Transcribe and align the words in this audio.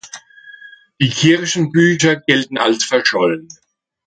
Die 0.99 1.11
Kirchenbücher 1.11 2.15
gelten 2.15 2.57
als 2.57 2.83
verschollen. 2.85 3.49